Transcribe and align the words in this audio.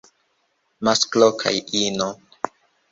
Masklo 0.87 1.31
kaj 1.43 1.55
ino. 1.85 2.13